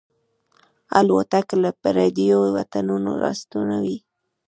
[0.99, 3.97] الوتکه له پردیو وطنونو راستنوي.